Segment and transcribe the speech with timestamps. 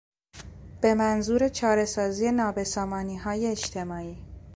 [0.81, 4.17] به منظور چارهسازی نابسامانیهای اجتماعی